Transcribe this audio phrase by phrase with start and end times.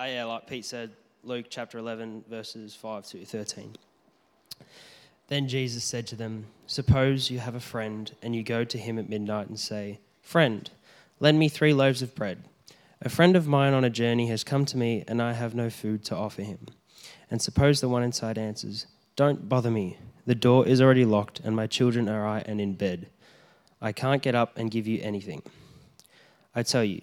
[0.00, 0.92] Uh, yeah, like Pete said,
[1.24, 3.76] Luke chapter 11, verses 5 to 13.
[5.28, 8.98] Then Jesus said to them, Suppose you have a friend, and you go to him
[8.98, 10.70] at midnight and say, Friend,
[11.18, 12.44] lend me three loaves of bread.
[13.02, 15.68] A friend of mine on a journey has come to me, and I have no
[15.68, 16.60] food to offer him.
[17.30, 18.86] And suppose the one inside answers,
[19.16, 19.98] Don't bother me.
[20.24, 23.10] The door is already locked, and my children are out and in bed.
[23.82, 25.42] I can't get up and give you anything.
[26.54, 27.02] I tell you,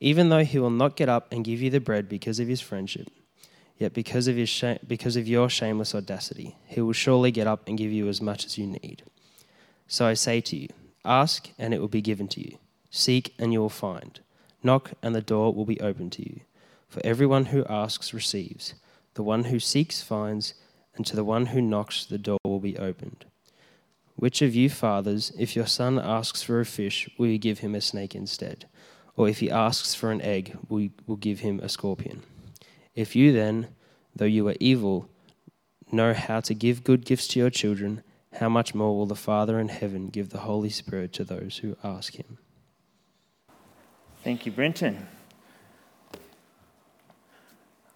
[0.00, 2.60] even though he will not get up and give you the bread because of his
[2.60, 3.08] friendship,
[3.78, 7.78] yet because of, his because of your shameless audacity, he will surely get up and
[7.78, 9.02] give you as much as you need.
[9.86, 10.68] So I say to you,
[11.04, 12.58] ask and it will be given to you.
[12.90, 14.20] Seek and you will find.
[14.62, 16.40] Knock and the door will be opened to you.
[16.88, 18.74] For everyone who asks receives,
[19.14, 20.54] the one who seeks finds,
[20.94, 23.24] and to the one who knocks the door will be opened.
[24.14, 27.74] Which of you fathers, if your son asks for a fish, will you give him
[27.74, 28.66] a snake instead?
[29.16, 32.22] Or if he asks for an egg, we will give him a scorpion.
[32.94, 33.68] If you then,
[34.14, 35.08] though you are evil,
[35.90, 38.02] know how to give good gifts to your children,
[38.34, 41.76] how much more will the Father in heaven give the Holy Spirit to those who
[41.82, 42.38] ask him?
[44.22, 45.06] Thank you, Brenton.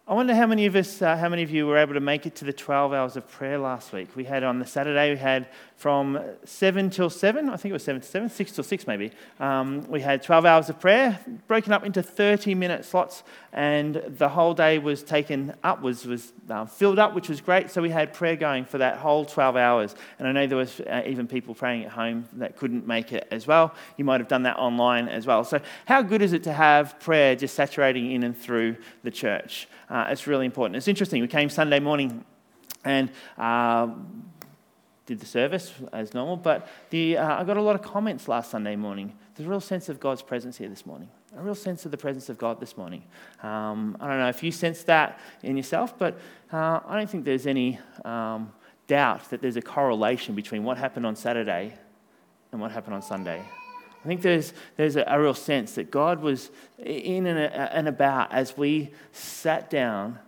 [0.06, 2.26] I wonder how many of us, uh, how many of you were able to make
[2.26, 4.16] it to the 12 hours of prayer last week.
[4.16, 5.48] We had on the Saturday, we had
[5.80, 9.12] from 7 till 7, I think it was 7 to 7, 6 till 6 maybe.
[9.38, 13.22] Um, we had 12 hours of prayer, broken up into 30 minute slots,
[13.54, 17.70] and the whole day was taken up, was, was uh, filled up, which was great.
[17.70, 19.94] So we had prayer going for that whole 12 hours.
[20.18, 23.26] And I know there was uh, even people praying at home that couldn't make it
[23.30, 23.74] as well.
[23.96, 25.44] You might have done that online as well.
[25.44, 29.66] So how good is it to have prayer just saturating in and through the church?
[29.88, 30.76] Uh, it's really important.
[30.76, 31.22] It's interesting.
[31.22, 32.22] We came Sunday morning
[32.84, 33.88] and uh,
[35.10, 38.48] did the service as normal, but the, uh, I got a lot of comments last
[38.48, 39.12] Sunday morning.
[39.34, 41.96] There's a real sense of God's presence here this morning, a real sense of the
[41.96, 43.02] presence of God this morning.
[43.42, 46.16] Um, I don't know if you sense that in yourself, but
[46.52, 48.52] uh, I don't think there's any um,
[48.86, 51.74] doubt that there's a correlation between what happened on Saturday
[52.52, 53.42] and what happened on Sunday.
[54.04, 58.30] I think there's, there's a, a real sense that God was in and, and about
[58.30, 60.20] as we sat down,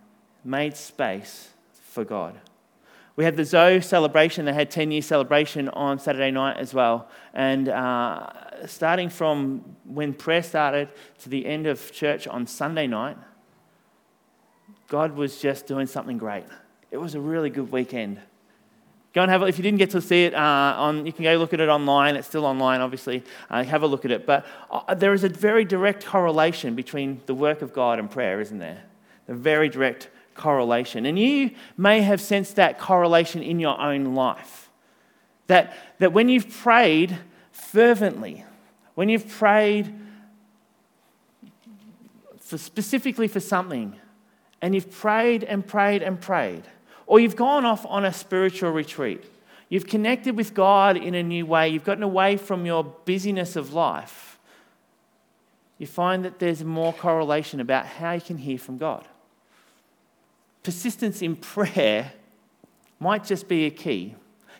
[0.43, 2.37] made space for God.
[3.15, 4.45] We had the Zoe celebration.
[4.45, 7.09] They had 10 year celebration on Saturday night as well.
[7.33, 13.17] And uh, starting from when prayer started to the end of church on Sunday night,
[14.87, 16.45] God was just doing something great.
[16.89, 18.19] It was a really good weekend.
[19.13, 19.49] Go and have it.
[19.49, 21.69] If you didn't get to see it, uh, on, you can go look at it
[21.69, 22.15] online.
[22.15, 23.23] It's still online, obviously.
[23.47, 24.25] Uh, have a look at it.
[24.25, 28.41] But uh, there is a very direct correlation between the work of God and prayer,
[28.41, 28.83] isn't there?
[29.27, 31.05] A very direct correlation.
[31.05, 34.69] And you may have sensed that correlation in your own life.
[35.47, 37.17] That, that when you've prayed
[37.51, 38.45] fervently,
[38.95, 39.93] when you've prayed
[42.39, 43.99] for specifically for something,
[44.61, 46.63] and you've prayed and prayed and prayed,
[47.05, 49.23] or you've gone off on a spiritual retreat,
[49.67, 53.73] you've connected with God in a new way, you've gotten away from your busyness of
[53.73, 54.39] life,
[55.77, 59.05] you find that there's more correlation about how you can hear from God
[60.63, 62.13] persistence in prayer
[62.99, 64.15] might just be a key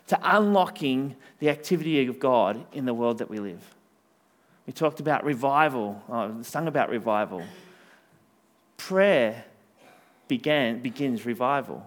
[0.06, 3.74] to unlocking the activity of God in the world that we live.
[4.66, 7.42] We talked about revival, oh, sung about revival.
[8.76, 9.44] Prayer
[10.28, 11.86] began, begins revival.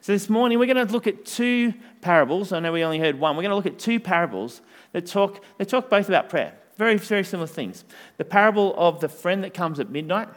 [0.00, 2.52] So this morning we're going to look at two parables.
[2.52, 3.36] I know we only heard one.
[3.36, 4.60] We're going to look at two parables
[4.92, 6.54] that talk, that talk both about prayer.
[6.76, 7.84] Very, very similar things.
[8.16, 10.28] The parable of the friend that comes at midnight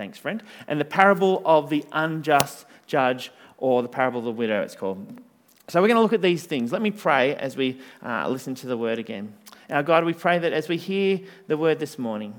[0.00, 0.42] Thanks, friend.
[0.66, 5.20] And the parable of the unjust judge, or the parable of the widow, it's called.
[5.68, 6.72] So we're going to look at these things.
[6.72, 9.34] Let me pray as we uh, listen to the word again.
[9.68, 12.32] Our God, we pray that as we hear the word this morning,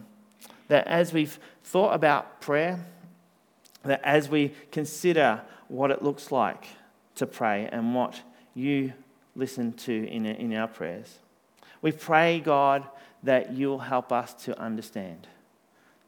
[0.69, 2.83] that as we've thought about prayer,
[3.83, 6.65] that as we consider what it looks like
[7.13, 8.19] to pray and what
[8.55, 8.91] you
[9.35, 11.19] listen to in, in our prayers,
[11.83, 12.87] we pray, God,
[13.21, 15.27] that you'll help us to understand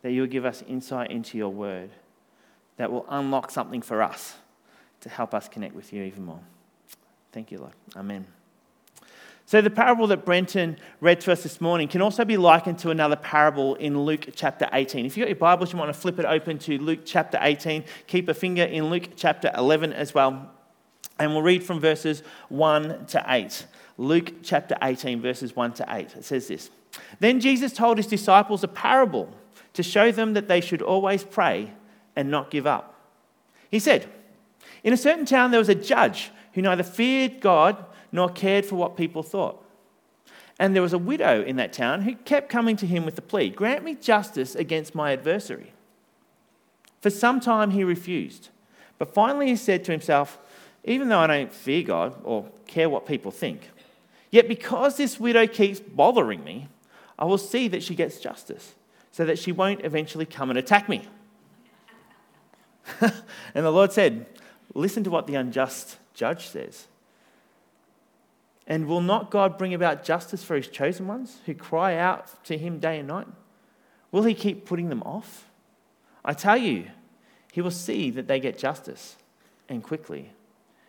[0.04, 1.90] that you will give us insight into your word
[2.78, 4.36] that will unlock something for us
[5.02, 6.40] to help us connect with you even more.
[7.32, 7.74] Thank you, Lord.
[7.96, 8.26] Amen.
[9.46, 12.92] So, the parable that Brenton read to us this morning can also be likened to
[12.92, 15.06] another parable in Luke chapter 18.
[15.06, 17.84] If you've got your Bibles, you want to flip it open to Luke chapter 18.
[18.08, 20.50] Keep a finger in Luke chapter 11 as well.
[21.20, 23.66] And we'll read from verses 1 to 8.
[23.98, 26.16] Luke chapter 18, verses 1 to 8.
[26.16, 26.70] It says this
[27.20, 29.30] Then Jesus told his disciples a parable
[29.74, 31.74] to show them that they should always pray
[32.16, 32.94] and not give up.
[33.70, 34.08] He said,
[34.84, 38.76] In a certain town there was a judge who neither feared God nor cared for
[38.76, 39.60] what people thought.
[40.60, 43.22] And there was a widow in that town who kept coming to him with the
[43.22, 45.74] plea Grant me justice against my adversary.
[47.02, 48.50] For some time he refused.
[48.98, 50.40] But finally he said to himself,
[50.86, 53.70] Even though I don't fear God or care what people think,
[54.32, 56.70] yet because this widow keeps bothering me,
[57.18, 58.76] I will see that she gets justice,
[59.14, 61.08] so that she won't eventually come and attack me.
[63.00, 63.14] and
[63.54, 64.26] the Lord said,
[64.74, 66.88] Listen to what the unjust judge says.
[68.66, 72.58] And will not God bring about justice for his chosen ones who cry out to
[72.58, 73.28] him day and night?
[74.12, 75.48] Will he keep putting them off?
[76.26, 76.88] I tell you,
[77.52, 79.18] he will see that they get justice
[79.70, 80.32] and quickly.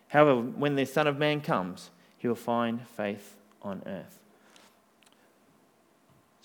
[0.07, 4.19] However, when the Son of Man comes, he will find faith on earth.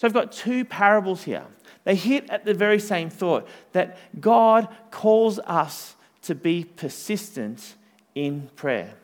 [0.00, 1.44] So I've got two parables here.
[1.84, 7.74] They hit at the very same thought that God calls us to be persistent
[8.14, 8.94] in prayer.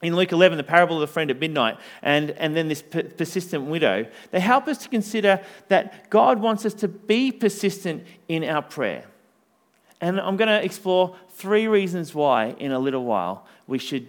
[0.00, 3.64] In Luke 11, the parable of the friend at midnight, and, and then this persistent
[3.64, 8.62] widow, they help us to consider that God wants us to be persistent in our
[8.62, 9.04] prayer.
[10.00, 14.08] And I'm going to explore three reasons why in a little while we should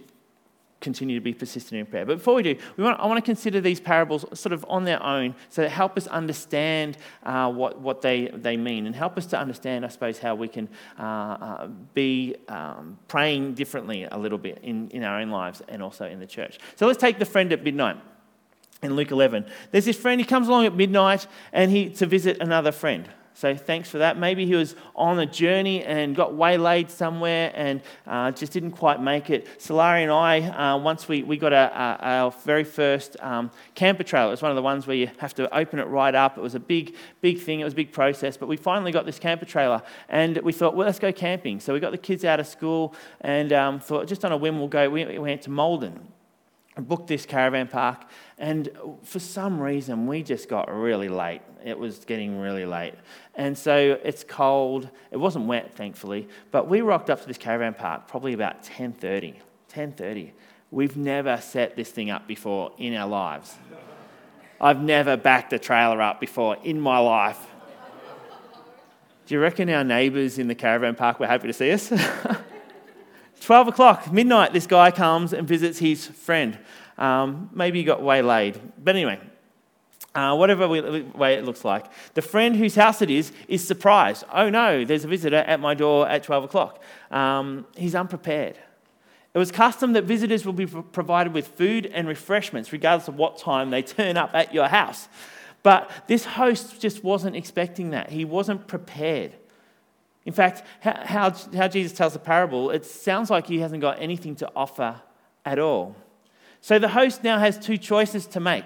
[0.83, 2.05] continue to be persistent in prayer.
[2.05, 4.83] But before we do, we want, I want to consider these parables sort of on
[4.83, 9.17] their own so that help us understand uh, what, what they, they mean and help
[9.17, 10.69] us to understand, I suppose, how we can
[10.99, 15.81] uh, uh, be um, praying differently a little bit in, in our own lives and
[15.81, 16.59] also in the church.
[16.75, 17.97] So let's take the friend at midnight
[18.83, 19.45] in Luke 11.
[19.71, 23.09] There's this friend, he comes along at midnight and he to visit another friend.
[23.35, 24.17] So thanks for that.
[24.17, 29.01] Maybe he was on a journey and got waylaid somewhere and uh, just didn't quite
[29.01, 29.47] make it.
[29.59, 34.03] Solari and I, uh, once we, we got a, a, our very first um, camper
[34.03, 36.37] trailer, it was one of the ones where you have to open it right up.
[36.37, 37.59] It was a big, big thing.
[37.59, 38.37] It was a big process.
[38.37, 41.59] But we finally got this camper trailer and we thought, well, let's go camping.
[41.59, 44.59] So we got the kids out of school and um, thought, just on a whim,
[44.59, 44.89] we'll go.
[44.89, 46.07] We, we went to Maldon
[46.75, 48.05] booked this caravan park,
[48.37, 48.69] and
[49.03, 51.41] for some reason we just got really late.
[51.63, 52.95] It was getting really late,
[53.35, 54.89] and so it's cold.
[55.11, 59.35] It wasn't wet, thankfully, but we rocked up to this caravan park probably about 10:30.
[59.69, 60.31] 10:30.
[60.71, 63.55] We've never set this thing up before in our lives.
[64.59, 67.39] I've never backed a trailer up before in my life.
[69.25, 71.91] Do you reckon our neighbours in the caravan park were happy to see us?
[73.41, 76.57] 12 o'clock, midnight, this guy comes and visits his friend.
[76.97, 78.59] Um, maybe he got waylaid.
[78.81, 79.19] But anyway,
[80.15, 81.85] uh, whatever way it looks like.
[82.13, 84.23] The friend whose house it is is surprised.
[84.31, 86.81] Oh no, there's a visitor at my door at 12 o'clock.
[87.11, 88.57] Um, he's unprepared.
[89.33, 93.39] It was custom that visitors will be provided with food and refreshments, regardless of what
[93.39, 95.07] time they turn up at your house.
[95.63, 98.11] But this host just wasn't expecting that.
[98.11, 99.33] He wasn't prepared.
[100.25, 104.35] In fact, how, how, Jesus tells the parable, it sounds like he hasn't got anything
[104.37, 105.01] to offer
[105.43, 105.95] at all.
[106.61, 108.65] So the host now has two choices to make.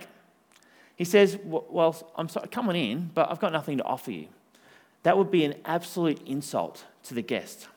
[0.97, 4.27] He says, Well, I'm sorry, come on in, but I've got nothing to offer you.
[5.03, 7.67] That would be an absolute insult to the guest.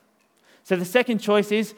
[0.63, 1.73] So the second choice is,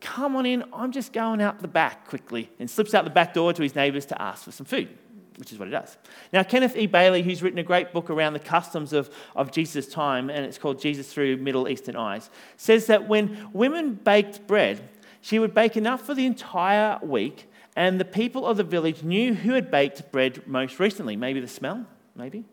[0.00, 3.34] Come on in, I'm just going out the back quickly, and slips out the back
[3.34, 4.88] door to his neighbours to ask for some food
[5.36, 5.96] which is what he does.
[6.32, 6.86] Now, Kenneth E.
[6.86, 10.58] Bailey, who's written a great book around the customs of, of Jesus' time, and it's
[10.58, 14.88] called Jesus Through Middle Eastern Eyes, says that when women baked bread,
[15.20, 19.34] she would bake enough for the entire week, and the people of the village knew
[19.34, 21.16] who had baked bread most recently.
[21.16, 22.44] Maybe the smell, maybe.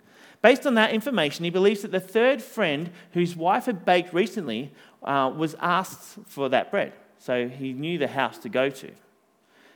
[0.41, 4.71] Based on that information, he believes that the third friend whose wife had baked recently
[5.03, 6.93] uh, was asked for that bread.
[7.19, 8.89] So he knew the house to go to.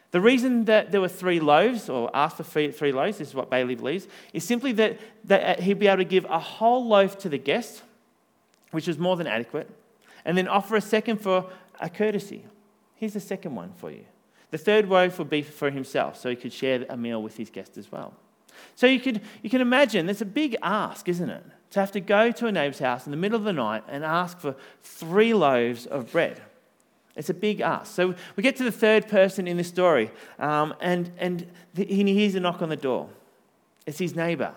[0.09, 3.49] The reason that there were three loaves, or asked for three, loaves, this is what
[3.49, 7.29] Bailey believes, is simply that, that he'd be able to give a whole loaf to
[7.29, 7.83] the guest,
[8.71, 9.69] which was more than adequate,
[10.23, 11.45] and then offer a second for
[11.79, 12.45] a courtesy.
[12.95, 14.05] Here's the second one for you.
[14.51, 17.49] The third loaf would be for himself, so he could share a meal with his
[17.49, 18.13] guest as well.
[18.75, 21.43] So you, could, you can imagine, it's a big ask, isn't it?
[21.71, 24.03] To have to go to a neighbour's house in the middle of the night and
[24.03, 26.41] ask for three loaves of bread.
[27.15, 27.93] It's a big ask.
[27.93, 32.35] So we get to the third person in the story, um, and, and he hears
[32.35, 33.09] a knock on the door.
[33.85, 34.53] It's his neighbor.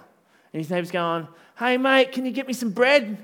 [0.53, 1.29] And his neighbor's going,
[1.59, 3.19] Hey, mate, can you get me some bread?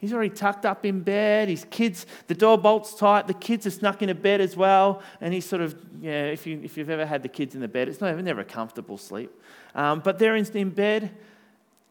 [0.00, 1.48] He's already tucked up in bed.
[1.48, 3.26] His kids, the door bolt's tight.
[3.26, 5.02] The kids are snuck into bed as well.
[5.20, 7.68] And he's sort of, yeah, if, you, if you've ever had the kids in the
[7.68, 9.30] bed, it's not, never a comfortable sleep.
[9.74, 11.10] Um, but they're in, in bed,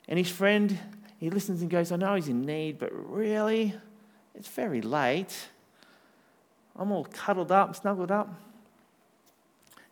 [0.07, 0.77] and his friend,
[1.19, 3.73] he listens and goes, I know he's in need, but really,
[4.35, 5.35] it's very late.
[6.77, 8.33] I'm all cuddled up, snuggled up.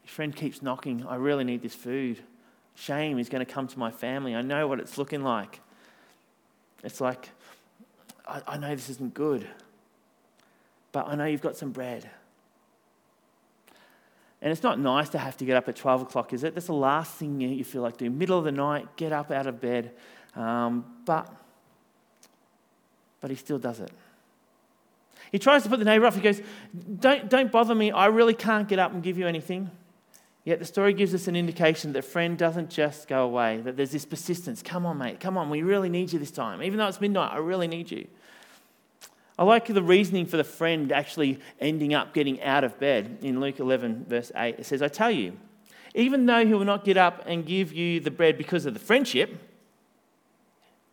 [0.04, 1.06] His friend keeps knocking.
[1.06, 2.20] I really need this food.
[2.76, 4.36] Shame is going to come to my family.
[4.36, 5.60] I know what it's looking like.
[6.84, 7.30] It's like,
[8.28, 9.48] I, I know this isn't good,
[10.92, 12.10] but I know you've got some bread.
[14.42, 16.54] And it's not nice to have to get up at 12 o'clock, is it?
[16.54, 18.18] That's the last thing you feel like doing.
[18.18, 19.92] Middle of the night, get up out of bed.
[20.36, 21.34] Um, but,
[23.22, 23.92] but he still does it.
[25.32, 26.16] He tries to put the neighbor off.
[26.16, 26.42] He goes,
[27.00, 27.92] don't, don't bother me.
[27.92, 29.72] I really can't get up and give you anything.
[30.46, 33.92] Yet the story gives us an indication that friend doesn't just go away, that there's
[33.92, 34.62] this persistence.
[34.62, 36.62] Come on, mate, come on, we really need you this time.
[36.62, 38.08] Even though it's midnight, I really need you.
[39.40, 43.40] I like the reasoning for the friend actually ending up getting out of bed in
[43.40, 44.60] Luke 11, verse 8.
[44.60, 45.36] It says, I tell you,
[45.96, 48.80] even though he will not get up and give you the bread because of the
[48.80, 49.36] friendship,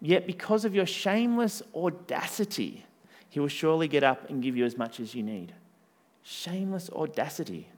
[0.01, 2.87] yet because of your shameless audacity,
[3.29, 5.53] he will surely get up and give you as much as you need.
[6.23, 7.69] Shameless audacity.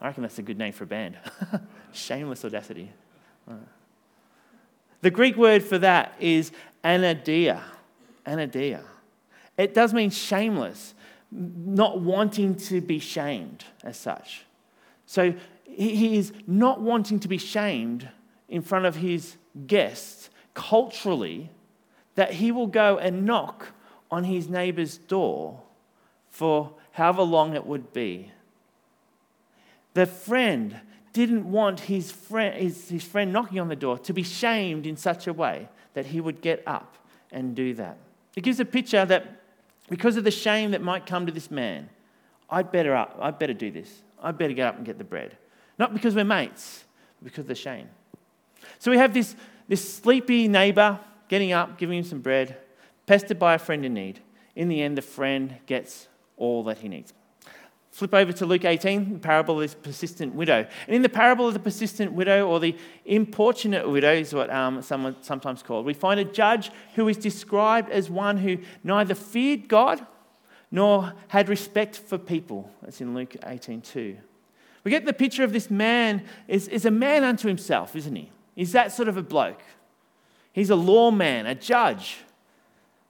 [0.00, 1.16] I reckon that's a good name for a band.
[1.92, 2.90] shameless audacity.
[5.00, 6.52] The Greek word for that is
[6.84, 7.62] anaideia.
[8.26, 8.82] Anaideia.
[9.56, 10.94] It does mean shameless,
[11.30, 14.44] not wanting to be shamed as such.
[15.06, 15.34] So
[15.64, 18.08] he is not wanting to be shamed
[18.48, 19.36] in front of his
[19.66, 21.50] guests culturally
[22.14, 23.68] that he will go and knock
[24.10, 25.62] on his neighbor's door
[26.30, 28.30] for however long it would be.
[29.96, 30.78] The friend
[31.14, 34.94] didn't want his friend, his, his friend knocking on the door to be shamed in
[34.94, 36.98] such a way that he would get up
[37.32, 37.96] and do that.
[38.36, 39.40] It gives a picture that
[39.88, 41.88] because of the shame that might come to this man,
[42.50, 44.02] I'd better, up, I'd better do this.
[44.22, 45.34] I'd better get up and get the bread.
[45.78, 46.84] Not because we're mates,
[47.18, 47.88] but because of the shame.
[48.78, 49.34] So we have this,
[49.66, 52.58] this sleepy neighbor getting up, giving him some bread,
[53.06, 54.20] pestered by a friend in need.
[54.54, 57.14] In the end, the friend gets all that he needs.
[57.96, 60.66] Flip over to Luke 18, the parable of this persistent widow.
[60.86, 62.76] And in the parable of the persistent widow, or the
[63.06, 67.90] importunate widow, is what um, someone sometimes called, we find a judge who is described
[67.90, 70.06] as one who neither feared God
[70.70, 72.70] nor had respect for people.
[72.82, 74.18] That's in Luke 18 2.
[74.84, 78.30] We get the picture of this man is, is a man unto himself, isn't he?
[78.54, 79.62] He's that sort of a bloke.
[80.52, 82.18] He's a lawman, a judge.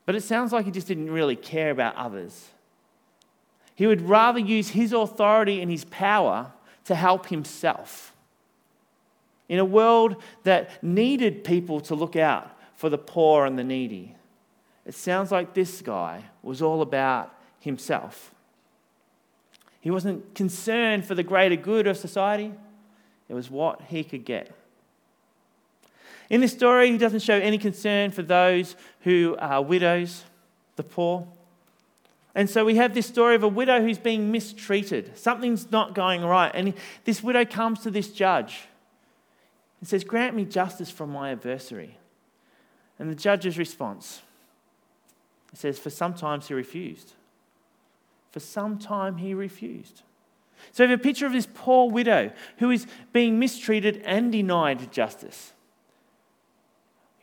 [0.05, 2.51] But it sounds like he just didn't really care about others.
[3.77, 6.51] He would rather use his authority and his power
[6.85, 8.11] to help himself.
[9.47, 10.15] In a world
[10.45, 14.15] that needed people to look out for the poor and the needy,
[14.83, 18.33] it sounds like this guy was all about himself.
[19.79, 22.51] He wasn't concerned for the greater good of society,
[23.29, 24.55] it was what he could get.
[26.31, 30.23] In this story, he doesn't show any concern for those who are widows,
[30.77, 31.27] the poor.
[32.37, 35.17] And so we have this story of a widow who's being mistreated.
[35.17, 36.51] Something's not going right.
[36.53, 38.59] And this widow comes to this judge
[39.79, 41.97] and says, Grant me justice from my adversary.
[42.99, 44.21] And the judge's response
[45.55, 47.13] says, For some sometimes he refused.
[48.31, 50.03] For some time he refused.
[50.73, 54.91] So we have a picture of this poor widow who is being mistreated and denied
[54.91, 55.53] justice.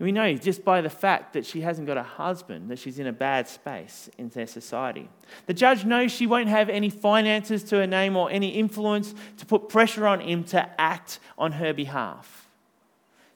[0.00, 3.06] We know just by the fact that she hasn't got a husband that she's in
[3.06, 5.08] a bad space in their society.
[5.46, 9.46] The judge knows she won't have any finances to her name or any influence to
[9.46, 12.48] put pressure on him to act on her behalf.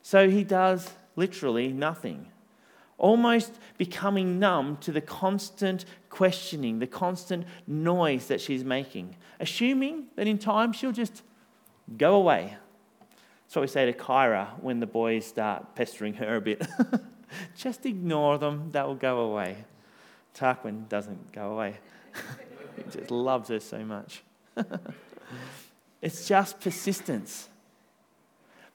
[0.02, 2.26] So he does literally nothing,
[2.96, 10.26] almost becoming numb to the constant questioning, the constant noise that she's making, assuming that
[10.26, 11.22] in time she'll just
[11.96, 12.56] go away
[13.57, 16.67] what we say to Kyra when the boys start pestering her a bit.
[17.57, 19.64] Just ignore them, that will go away.
[20.35, 21.78] Tarquin doesn't go away.
[22.76, 24.23] he just loves her so much.
[26.02, 27.49] it's just persistence.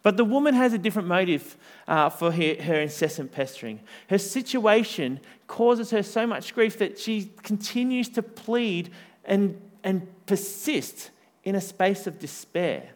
[0.01, 1.55] But the woman has a different motive
[1.87, 3.79] uh, for her, her, incessant pestering.
[4.09, 8.91] Her situation causes her so much grief that she continues to plead
[9.23, 11.11] and, and persist
[11.45, 12.89] in a space of despair.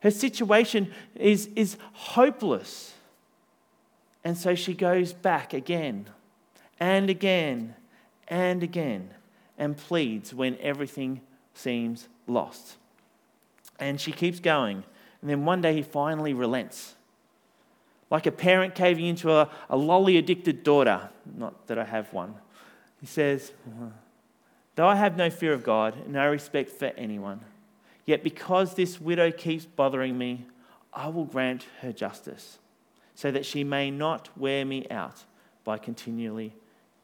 [0.00, 2.94] Her situation is, is hopeless.
[4.24, 6.08] And so she goes back again
[6.78, 7.74] and again
[8.28, 9.10] and again
[9.56, 11.20] and pleads when everything
[11.54, 12.76] seems lost.
[13.80, 14.84] And she keeps going.
[15.20, 16.94] And then one day he finally relents.
[18.10, 21.10] Like a parent caving into a, a lolly addicted daughter.
[21.36, 22.34] Not that I have one.
[23.00, 23.90] He says, uh-huh.
[24.76, 27.40] Though I have no fear of God, no respect for anyone,
[28.08, 30.46] Yet because this widow keeps bothering me,
[30.94, 32.56] I will grant her justice,
[33.14, 35.24] so that she may not wear me out
[35.62, 36.54] by continually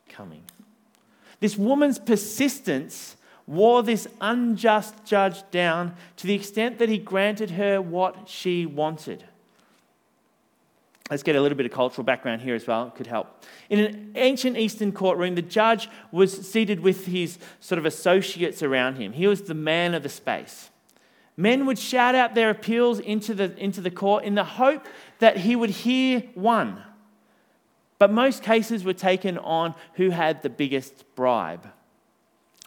[0.09, 0.45] coming.
[1.41, 7.83] This woman's persistence wore this unjust judge down to the extent that he granted her
[7.83, 9.25] what she wanted.
[11.11, 13.45] Let's get a little bit of cultural background here as well, it could help.
[13.69, 18.95] In an ancient Eastern courtroom, the judge was seated with his sort of associates around
[18.95, 19.13] him.
[19.13, 20.71] He was the man of the space.
[21.37, 24.87] Men would shout out their appeals into the, into the court in the hope
[25.19, 26.83] that he would hear one.
[27.99, 31.67] but most cases were taken on who had the biggest bribe.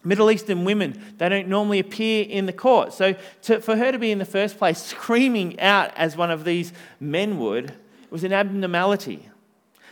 [0.04, 2.94] Middle Eastern women, they don't normally appear in the court.
[2.94, 6.44] So to, for her to be in the first place screaming out as one of
[6.44, 7.74] these men would
[8.10, 9.30] was an abnormality.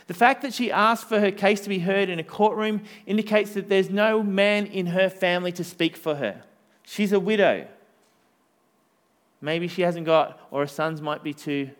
[0.06, 3.52] The fact that she asked for her case to be heard in a courtroom indicates
[3.52, 6.42] that there's no man in her family to speak for her.
[6.84, 7.68] She's a widow.
[9.40, 11.70] Maybe she hasn't got, or her sons might be too,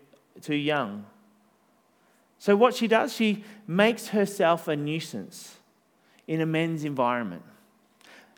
[0.40, 1.06] too young.
[2.38, 5.56] So, what she does, she makes herself a nuisance
[6.26, 7.42] in a men's environment.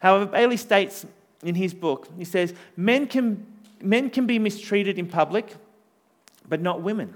[0.01, 1.05] However, Bailey states
[1.43, 3.47] in his book, he says, men can,
[3.83, 5.57] men can be mistreated in public,
[6.49, 7.15] but not women.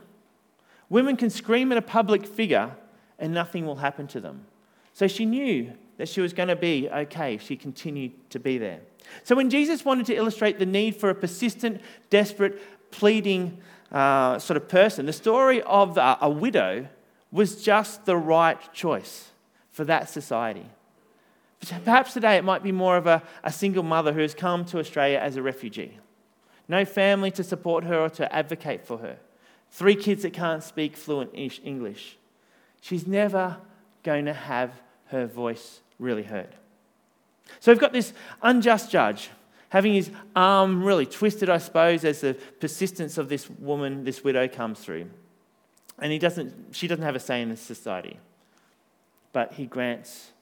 [0.88, 2.76] Women can scream at a public figure
[3.18, 4.44] and nothing will happen to them.
[4.92, 8.59] So she knew that she was going to be okay if she continued to be
[8.59, 8.80] there.
[9.25, 11.80] So when Jesus wanted to illustrate the need for a persistent,
[12.11, 13.59] desperate, pleading
[13.90, 16.88] uh, sort of person, the story of a widow
[17.30, 19.30] was just the right choice
[19.71, 20.66] for that society.
[21.85, 24.78] Perhaps today it might be more of a, a single mother who has come to
[24.78, 25.99] Australia as a refugee.
[26.68, 29.18] No family to support her or to advocate for her.
[29.71, 32.18] Three kids that can't speak fluent English.
[32.80, 33.59] She's never
[34.02, 34.73] going to have
[35.06, 36.54] her voice really heard.
[37.61, 39.30] So we've got this unjust judge
[39.73, 44.47] having his arm really twisted, I suppose, as the persistence of this woman, this widow,
[44.47, 45.06] comes through.
[45.99, 48.18] And he doesn't, she doesn't have a say in this society,
[49.32, 50.32] but he grants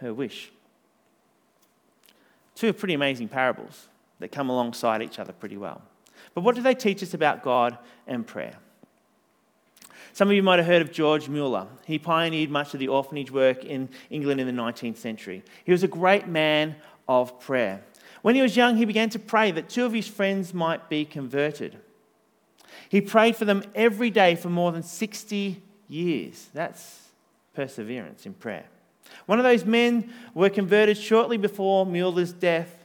[0.00, 0.52] her wish.
[2.54, 5.80] Two pretty amazing parables that come alongside each other pretty well.
[6.34, 8.56] But what do they teach us about God and prayer?
[10.14, 11.66] Some of you might have heard of George Mueller.
[11.86, 15.42] He pioneered much of the orphanage work in England in the 19th century.
[15.64, 16.76] He was a great man
[17.08, 17.82] of prayer.
[18.22, 21.04] When he was young, he began to pray that two of his friends might be
[21.04, 21.76] converted.
[22.88, 26.48] He prayed for them every day for more than 60 years.
[26.54, 27.08] That's
[27.52, 28.66] perseverance in prayer.
[29.26, 32.84] One of those men were converted shortly before Mueller's death,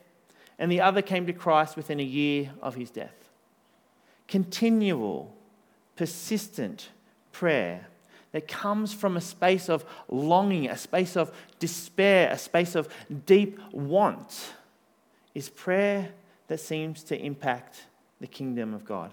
[0.57, 3.29] and the other came to Christ within a year of his death.
[4.27, 5.31] Continual,
[5.95, 6.89] persistent
[7.39, 7.87] prayer
[8.33, 12.89] that comes from a space of longing, a space of despair, a space of
[13.25, 14.53] deep want
[15.33, 16.09] is prayer
[16.49, 17.85] that seems to impact
[18.19, 19.11] the kingdom of God.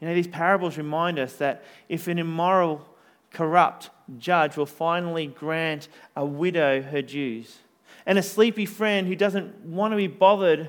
[0.00, 2.86] You know, these parables remind us that if an immoral
[3.32, 7.58] corrupt judge will finally grant a widow her dues.
[8.06, 10.68] And a sleepy friend who doesn't want to be bothered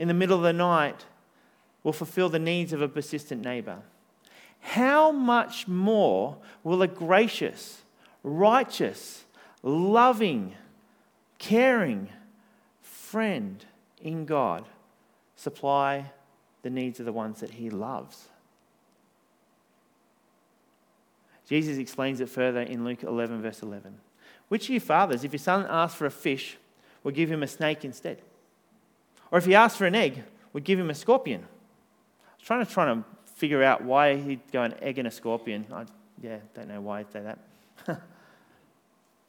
[0.00, 1.04] in the middle of the night
[1.82, 3.78] will fulfill the needs of a persistent neighbor.
[4.60, 7.82] How much more will a gracious,
[8.22, 9.24] righteous,
[9.62, 10.54] loving,
[11.38, 12.08] caring
[12.82, 13.64] friend
[14.02, 14.66] in God
[15.36, 16.10] supply
[16.62, 18.28] the needs of the ones that he loves?
[21.48, 23.94] Jesus explains it further in Luke 11, verse 11.
[24.48, 26.58] Which of you fathers, if your son asks for a fish,
[27.02, 28.20] will give him a snake instead?
[29.30, 31.46] Or if he asks for an egg, would give him a scorpion?
[32.38, 33.04] Was trying to, try to
[33.36, 35.66] figure out why he'd go an egg and a scorpion.
[35.72, 35.84] I,
[36.22, 37.38] yeah, don't know why he'd say that.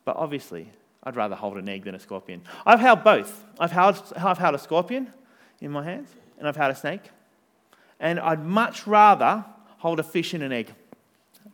[0.05, 0.71] but obviously,
[1.03, 2.41] I'd rather hold an egg than a scorpion.
[2.65, 3.45] I've held both.
[3.59, 5.11] I've held, I've held a scorpion
[5.61, 7.11] in my hands, and I've held a snake.
[7.99, 9.45] And I'd much rather
[9.77, 10.73] hold a fish in an egg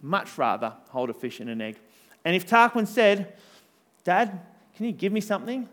[0.05, 1.77] much rather hold a fish and an egg.
[2.23, 3.33] And if Tarquin said,
[4.03, 4.39] Dad,
[4.75, 5.67] can you give me something?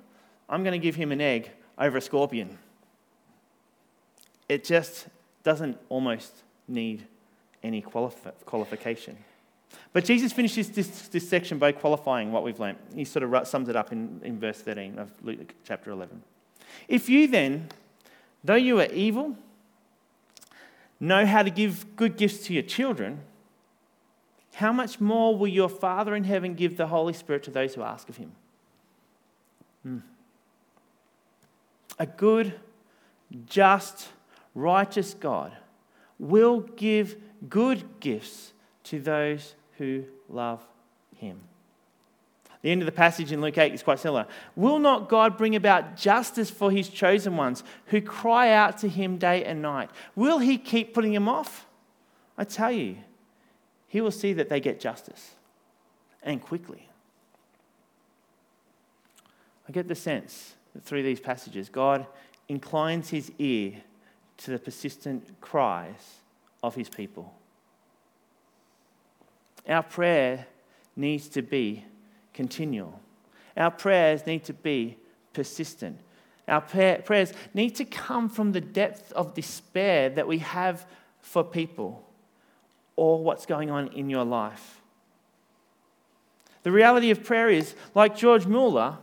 [0.49, 2.59] I'm going to give him an egg over a scorpion.
[4.49, 5.07] It just
[5.43, 7.07] doesn't almost need
[7.63, 9.17] any qualif- qualification.
[9.93, 12.79] But Jesus finishes this, this, section by qualifying what we've learnt.
[12.95, 16.23] He sort of sums it up in, in verse 13 of Luke chapter 11.
[16.89, 17.69] If you then,
[18.45, 19.37] though you are evil,
[21.01, 23.21] know how to give good gifts to your children,
[24.55, 27.83] how much more will your Father in heaven give the Holy Spirit to those who
[27.83, 28.33] ask of him?
[29.83, 29.99] Hmm.
[31.99, 32.55] A good,
[33.47, 34.09] just,
[34.55, 35.53] righteous God
[36.19, 37.17] will give
[37.49, 38.53] good gifts
[38.85, 40.65] to those who love
[41.17, 41.41] him.
[42.63, 44.27] The end of the passage in Luke 8 is quite similar.
[44.55, 49.19] Will not God bring about justice for his chosen ones who cry out to him
[49.19, 49.91] day and night?
[50.15, 51.67] Will he keep putting them off?
[52.39, 52.99] I tell you,
[53.89, 55.33] he will see that they get justice
[56.23, 56.89] and quickly.
[59.69, 62.07] I get the sense that through these passages, God
[62.49, 63.83] inclines his ear
[64.45, 66.17] to the persistent cries
[66.63, 67.35] of his people.
[69.69, 70.47] Our prayer
[70.97, 71.85] needs to be
[72.35, 73.01] continual.
[73.57, 74.97] Our prayers need to be
[75.33, 76.01] persistent.
[76.49, 80.87] Our prayers need to come from the depth of despair that we have
[81.21, 82.05] for people
[82.97, 84.81] or what's going on in your life.
[86.65, 88.99] The reality of prayer is, like George Mueller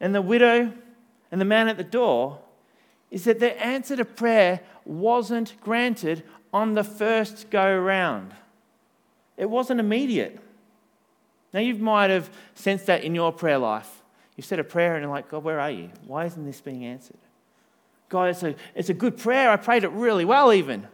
[0.00, 0.72] and the widow
[1.30, 2.40] and the man at the door,
[3.10, 8.32] is that their answer to prayer wasn't granted on the first go round.
[9.36, 10.38] It wasn't immediate.
[11.52, 14.02] Now, you might have sensed that in your prayer life.
[14.36, 15.90] You've said a prayer and you're like, God, where are you?
[16.06, 17.16] Why isn't this being answered?
[18.08, 19.50] God, it's a, it's a good prayer.
[19.50, 20.86] I prayed it really well, even.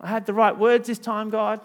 [0.00, 1.60] I had the right words this time, God.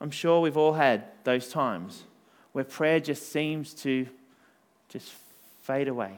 [0.00, 2.04] I'm sure we've all had those times
[2.52, 4.06] where prayer just seems to
[4.88, 5.12] just
[5.66, 6.16] fade away.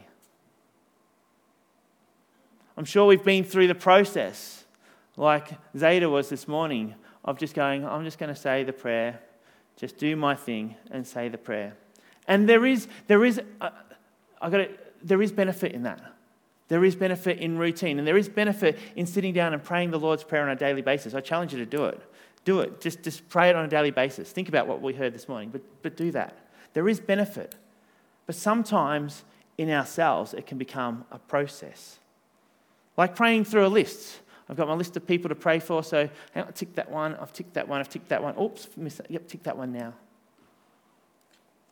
[2.77, 4.67] I'm sure we've been through the process,
[5.17, 9.21] like Zeta was this morning, of just going, I'm just going to say the prayer,
[9.77, 11.75] just do my thing and say the prayer.
[12.27, 13.71] And there is, there is, uh,
[14.41, 14.69] I got
[15.03, 16.03] there is benefit in that.
[16.69, 19.99] There is benefit in routine, and there is benefit in sitting down and praying the
[19.99, 21.15] Lord's Prayer on a daily basis.
[21.15, 22.03] I challenge you to do it.
[22.45, 22.83] Do it.
[22.83, 24.31] Just, just pray it on a daily basis.
[24.31, 26.37] Think about what we heard this morning, but, but do that.
[26.75, 27.55] There is benefit.
[28.27, 29.25] But sometimes
[29.59, 31.99] in ourselves, it can become a process.
[32.97, 34.21] Like praying through a list.
[34.49, 37.17] I've got my list of people to pray for, so hang on, tick that one,
[37.17, 38.39] I've ticked that one, I've ticked that one.
[38.41, 39.11] Oops, missed that.
[39.11, 39.93] Yep, tick that one now.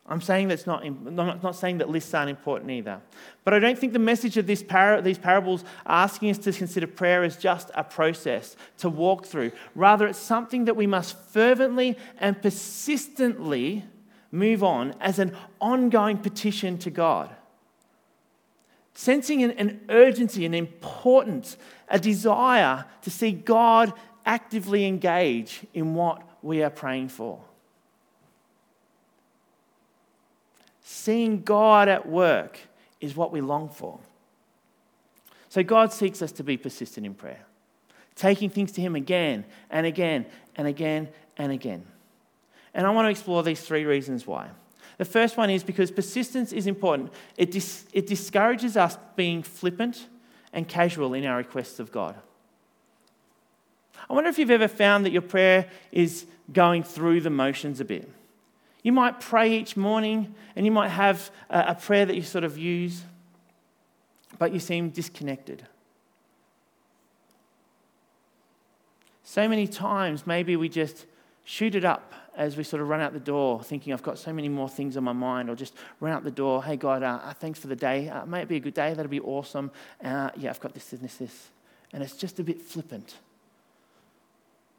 [0.08, 3.00] I'm saying that's not, I'm not saying that lists aren't important either.
[3.44, 6.86] But I don't think the message of this par- these parables asking us to consider
[6.86, 9.50] prayer as just a process to walk through.
[9.74, 13.84] Rather, it's something that we must fervently and persistently
[14.30, 17.34] move on as an ongoing petition to God.
[18.98, 23.92] Sensing an, an urgency, an importance, a desire to see God
[24.24, 27.38] actively engage in what we are praying for.
[30.82, 32.58] Seeing God at work
[32.98, 34.00] is what we long for.
[35.50, 37.44] So God seeks us to be persistent in prayer,
[38.14, 40.24] taking things to Him again and again
[40.56, 41.84] and again and again.
[42.72, 44.48] And I want to explore these three reasons why.
[44.98, 47.12] The first one is because persistence is important.
[47.36, 50.06] It, dis- it discourages us being flippant
[50.52, 52.16] and casual in our requests of God.
[54.08, 57.84] I wonder if you've ever found that your prayer is going through the motions a
[57.84, 58.10] bit.
[58.82, 62.56] You might pray each morning and you might have a, prayer that you sort of
[62.56, 63.02] use,
[64.38, 65.66] but you seem disconnected.
[69.24, 71.04] So many times, maybe we just
[71.44, 74.32] shoot it up as we sort of run out the door, thinking, I've got so
[74.32, 77.20] many more things on my mind, or just run out the door, hey, God, uh,
[77.22, 78.08] uh thanks for the day.
[78.08, 78.92] Uh, may it be a good day.
[78.92, 79.70] That'll be awesome.
[80.04, 81.48] Uh, yeah, I've got this, this, this.
[81.92, 83.16] And it's just a bit flippant.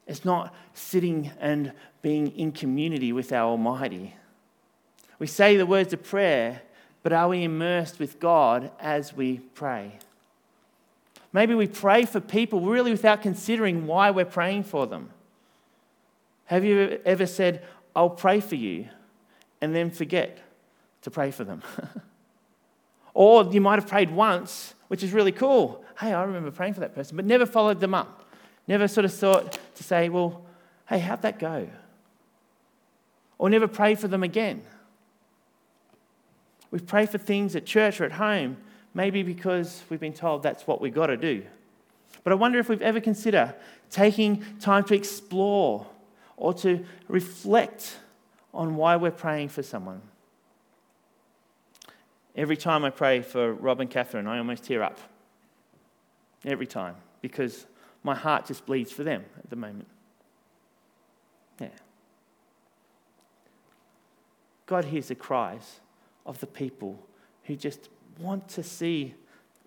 [0.05, 4.15] It's not sitting and being in community with our Almighty.
[5.19, 6.61] We say the words of prayer,
[7.03, 9.99] but are we immersed with God as we pray?
[11.33, 15.09] Maybe we pray for people really without considering why we're praying for them.
[16.47, 17.63] Have you ever said,
[17.95, 18.87] I'll pray for you,
[19.61, 20.39] and then forget
[21.01, 21.61] to pray for them?
[23.13, 25.83] or you might have prayed once, which is really cool.
[25.99, 28.25] Hey, I remember praying for that person, but never followed them up.
[28.67, 30.45] Never sort of thought to say, well,
[30.87, 31.67] hey, how'd that go?
[33.37, 34.61] Or never pray for them again.
[36.71, 38.57] We pray for things at church or at home,
[38.93, 41.43] maybe because we've been told that's what we've got to do.
[42.23, 43.53] But I wonder if we've ever considered
[43.89, 45.87] taking time to explore
[46.37, 47.97] or to reflect
[48.53, 50.01] on why we're praying for someone.
[52.35, 54.99] Every time I pray for Rob and Catherine, I almost tear up.
[56.45, 56.95] Every time.
[57.21, 57.65] Because
[58.03, 59.87] my heart just bleeds for them at the moment.
[61.59, 61.69] Yeah.
[64.67, 65.79] God hears the cries
[66.25, 66.99] of the people
[67.45, 69.15] who just want to see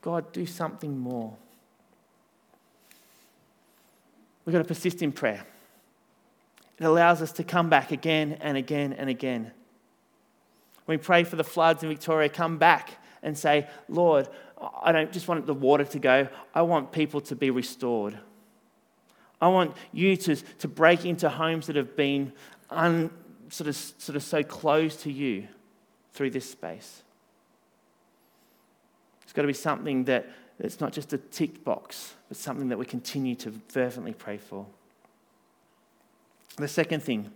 [0.00, 1.37] God do something more.
[4.44, 5.44] We've got to persist in prayer.
[6.81, 9.53] It allows us to come back again and again and again.
[10.87, 12.90] We pray for the floods in Victoria, come back
[13.23, 14.29] and say, Lord,
[14.83, 18.19] I don't just want the water to go, I want people to be restored.
[19.43, 22.33] I want you to, to break into homes that have been
[22.71, 23.11] un,
[23.51, 25.49] sort, of, sort of so close to you
[26.12, 27.03] through this space.
[29.23, 32.79] It's got to be something that it's not just a tick box, but something that
[32.79, 34.66] we continue to fervently pray for.
[36.61, 37.31] The second thing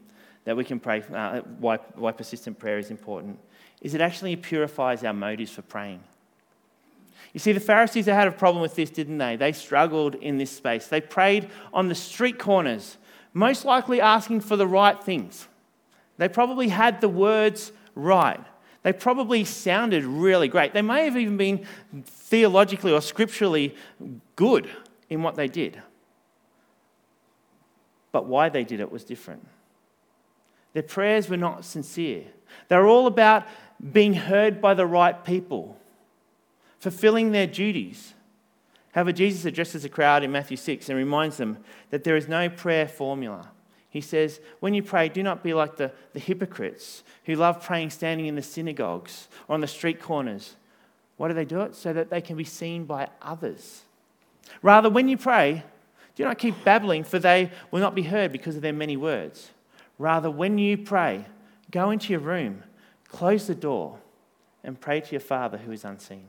[0.45, 3.39] that we can pray, uh, why, why persistent prayer is important,
[3.81, 6.03] is it actually purifies our motives for praying.
[7.33, 9.37] You see, the Pharisees had a problem with this, didn't they?
[9.37, 10.87] They struggled in this space.
[10.87, 12.97] They prayed on the street corners,
[13.33, 15.49] most likely asking for the right things.
[16.17, 18.41] They probably had the words right.
[18.85, 20.75] They probably sounded really great.
[20.75, 21.67] They may have even been
[22.05, 23.75] theologically or scripturally
[24.37, 24.69] good
[25.09, 25.83] in what they did.
[28.15, 29.45] But why they did it was different.
[30.73, 32.23] Their prayers were not sincere.
[32.69, 33.45] They were all about
[33.93, 35.77] being heard by the right people,
[36.79, 38.15] fulfilling their duties.
[38.93, 41.59] However, Jesus addresses the crowd in Matthew 6 and reminds them
[41.91, 43.51] that there is no prayer formula.
[43.91, 47.91] He says, When you pray, do not be like the, the hypocrites who love praying
[47.91, 50.55] standing in the synagogues or on the street corners.
[51.17, 51.75] Why do they do it?
[51.75, 53.83] So that they can be seen by others.
[54.63, 55.65] Rather, when you pray,
[56.15, 59.51] do not keep babbling, for they will not be heard because of their many words.
[59.99, 61.25] Rather, when you pray,
[61.71, 62.63] go into your room,
[63.09, 63.99] close the door,
[64.63, 66.29] and pray to your Father who is unseen.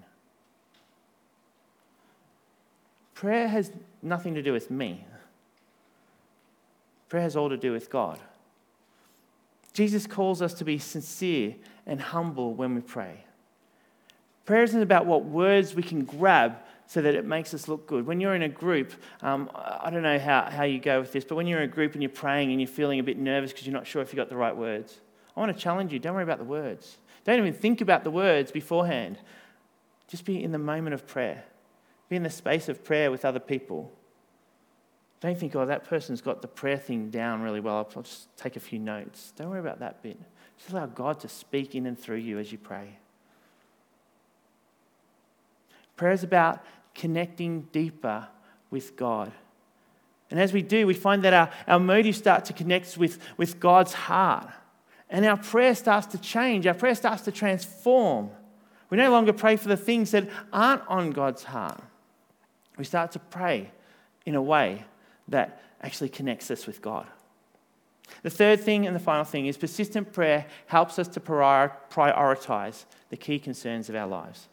[3.14, 3.72] Prayer has
[4.02, 5.06] nothing to do with me.
[7.08, 8.20] Prayer has all to do with God.
[9.74, 13.26] Jesus calls us to be sincere and humble when we pray.
[14.46, 18.06] Prayer isn't about what words we can grab so that it makes us look good.
[18.06, 21.26] When you're in a group, um, I don't know how, how you go with this,
[21.26, 23.52] but when you're in a group and you're praying and you're feeling a bit nervous
[23.52, 25.00] because you're not sure if you got the right words,
[25.36, 26.98] I want to challenge you don't worry about the words.
[27.24, 29.18] Don't even think about the words beforehand.
[30.08, 31.44] Just be in the moment of prayer,
[32.08, 33.92] be in the space of prayer with other people.
[35.22, 37.78] Don't think, oh, that person's got the prayer thing down really well.
[37.78, 39.34] I'll just take a few notes.
[39.36, 40.20] Don't worry about that bit.
[40.58, 43.00] Just allow God to speak in and through you as you pray.
[45.96, 48.28] Prayer is about connecting deeper
[48.70, 49.32] with God.
[50.32, 53.60] And as we do, we find that our, our motives start to connect with, with
[53.60, 54.50] God's heart.
[55.10, 58.32] And our prayer starts to change, our prayer starts to transform.
[58.90, 61.82] We no longer pray for the things that aren't on God's heart.
[62.78, 63.72] We start to pray
[64.26, 64.86] in a way
[65.28, 67.08] that actually connects us with God.
[68.24, 73.18] The third thing and the final thing is persistent prayer helps us to prioritize the
[73.18, 74.48] key concerns of our lives.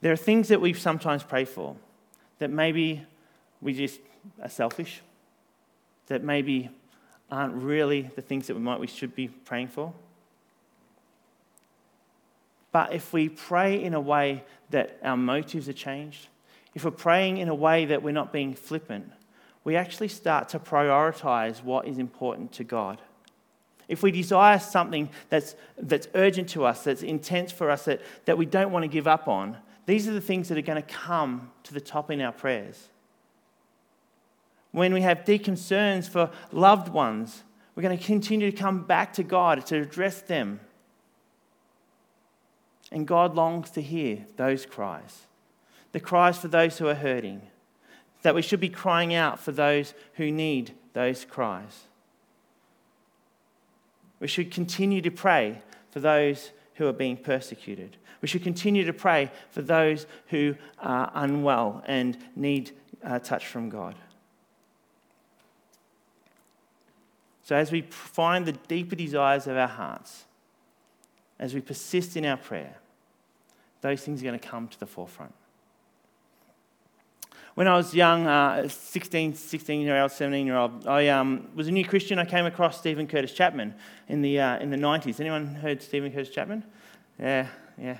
[0.00, 1.76] There are things that we sometimes pray for
[2.38, 3.04] that maybe
[3.60, 4.00] we just
[4.42, 5.02] are selfish,
[6.06, 6.70] that maybe
[7.30, 9.92] aren't really the things that we might we should be praying for.
[12.70, 16.28] But if we pray in a way that our motives are changed,
[16.74, 19.10] if we're praying in a way that we're not being flippant,
[19.64, 23.00] we actually start to prioritize what is important to God.
[23.88, 28.36] If we desire something that's, that's urgent to us, that's intense for us, that, that
[28.36, 29.56] we don't want to give up on,
[29.88, 32.88] these are the things that are going to come to the top in our prayers.
[34.70, 37.42] When we have deep concerns for loved ones,
[37.74, 40.60] we're going to continue to come back to God to address them
[42.92, 45.22] and God longs to hear those cries
[45.92, 47.40] the cries for those who are hurting,
[48.20, 51.84] that we should be crying out for those who need those cries.
[54.20, 57.96] We should continue to pray for those who are being persecuted.
[58.20, 63.68] We should continue to pray for those who are unwell and need a touch from
[63.68, 63.94] God.
[67.44, 70.24] So, as we find the deeper desires of our hearts,
[71.38, 72.76] as we persist in our prayer,
[73.80, 75.32] those things are going to come to the forefront.
[77.54, 81.68] When I was young, uh, 16, 16 year old, 17 year old, I um, was
[81.68, 82.18] a new Christian.
[82.18, 83.74] I came across Steven Curtis Chapman
[84.08, 85.18] in the, uh, in the 90s.
[85.18, 86.62] Anyone heard Steven Curtis Chapman?
[87.18, 87.48] Yeah,
[87.80, 87.98] yeah.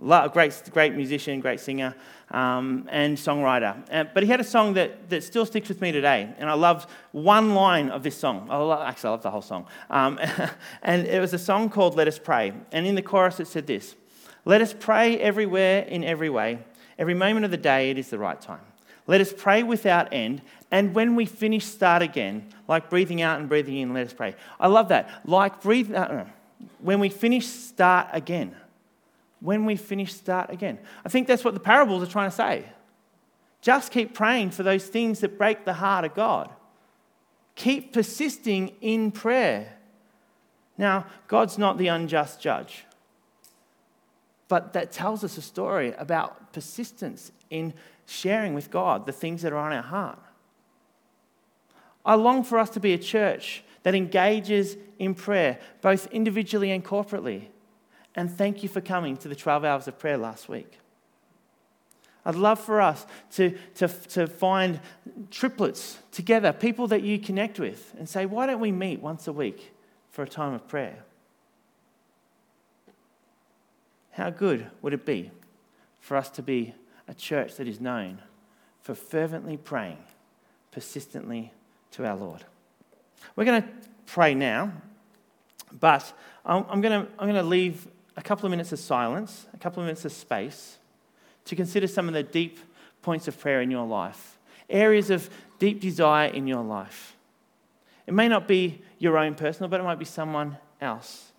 [0.00, 1.94] Great, great musician, great singer,
[2.30, 3.76] um, and songwriter.
[3.90, 6.54] Uh, but he had a song that, that still sticks with me today, and I
[6.54, 8.48] love one line of this song.
[8.50, 9.66] I love, actually, I love the whole song.
[9.88, 10.18] Um,
[10.82, 12.52] and it was a song called Let Us Pray.
[12.72, 13.94] And in the chorus, it said this
[14.44, 16.58] Let us pray everywhere, in every way.
[16.98, 18.60] Every moment of the day, it is the right time.
[19.06, 20.42] Let us pray without end.
[20.70, 22.48] And when we finish, start again.
[22.68, 24.34] Like breathing out and breathing in, let us pray.
[24.58, 25.08] I love that.
[25.24, 25.94] Like breathe.
[25.94, 26.24] Uh,
[26.78, 28.54] when we finish, start again
[29.44, 30.78] when we finish, start again.
[31.04, 32.64] I think that's what the parables are trying to say.
[33.60, 36.50] Just keep praying for those things that break the heart of God.
[37.54, 39.76] Keep persisting in prayer.
[40.78, 42.86] Now, God's not the unjust judge,
[44.48, 47.74] but that tells us a story about persistence in
[48.06, 50.18] sharing with God the things that are on our heart.
[52.02, 56.82] I long for us to be a church that engages in prayer, both individually and
[56.82, 57.48] corporately.
[58.16, 60.78] And thank you for coming to the 12 hours of prayer last week.
[62.24, 64.80] I'd love for us to, to, to find
[65.30, 69.32] triplets together, people that you connect with, and say, why don't we meet once a
[69.32, 69.72] week
[70.10, 71.04] for a time of prayer?
[74.12, 75.32] How good would it be
[76.00, 76.74] for us to be
[77.08, 78.22] a church that is known
[78.80, 79.98] for fervently praying
[80.70, 81.52] persistently
[81.90, 82.44] to our Lord?
[83.36, 83.68] We're going to
[84.06, 84.72] pray now,
[85.78, 86.10] but
[86.44, 89.82] I'm going to, I'm going to leave a couple of minutes of silence, a couple
[89.82, 90.78] of minutes of space
[91.46, 92.58] to consider some of the deep
[93.02, 94.38] points of prayer in your life,
[94.70, 97.16] areas of deep desire in your life.
[98.06, 101.32] It may not be your own personal, but it might be someone else.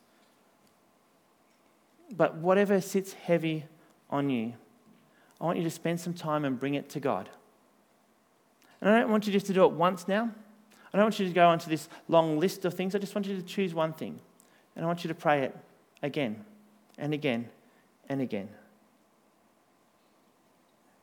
[2.15, 3.65] But whatever sits heavy
[4.09, 4.53] on you,
[5.39, 7.29] I want you to spend some time and bring it to God.
[8.81, 10.29] And I don't want you just to do it once now.
[10.93, 12.95] I don't want you to go onto this long list of things.
[12.95, 14.19] I just want you to choose one thing.
[14.75, 15.57] And I want you to pray it
[16.03, 16.45] again
[16.97, 17.49] and again
[18.09, 18.49] and again.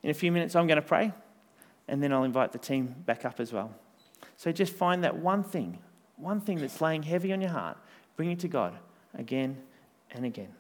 [0.03, 1.13] In a few minutes, I'm going to pray,
[1.89, 3.73] and then I'll invite the team back up as well.
[4.37, 5.79] So just find that one thing,
[6.17, 7.77] one thing that's laying heavy on your heart,
[8.17, 8.75] bring it to God
[9.15, 9.59] again
[10.11, 10.53] and again.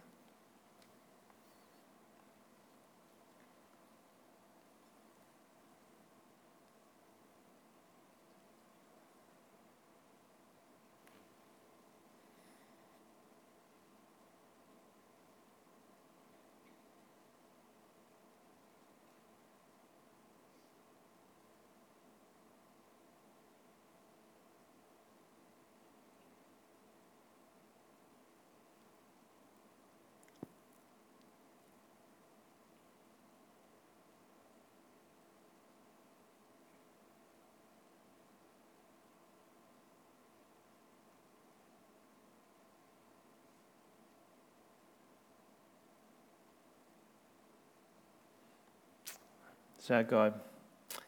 [49.82, 50.34] So, God,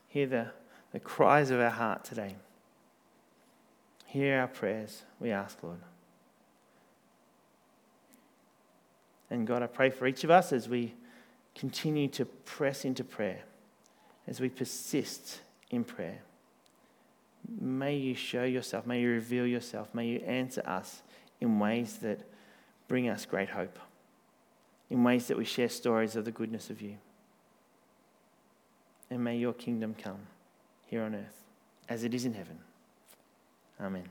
[0.09, 0.49] hear the,
[0.91, 2.35] the cries of our heart today.
[4.07, 5.79] Hear our prayers, we ask, Lord.
[9.31, 10.93] And God, I pray for each of us as we
[11.55, 13.45] continue to press into prayer,
[14.27, 15.39] as we persist
[15.71, 16.23] in prayer.
[17.61, 21.03] May you show yourself, may you reveal yourself, may you answer us
[21.41, 22.23] in ways that
[22.89, 23.79] bring us great hope,
[24.91, 26.97] in ways that we share stories of the goodness of you
[29.11, 30.21] and may your kingdom come
[30.87, 31.43] here on earth
[31.89, 32.59] as it is in heaven.
[33.81, 34.09] Amen.